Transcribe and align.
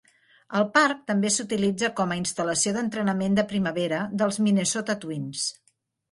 El 0.59 0.63
parc 0.75 1.01
també 1.09 1.29
s'utilitza 1.33 1.89
com 1.99 2.13
a 2.15 2.17
instal·lació 2.21 2.73
d'entrenament 2.77 3.37
de 3.39 3.43
primavera 3.51 3.99
dels 4.23 4.41
Minnesota 4.47 4.97
Twins. 5.05 5.45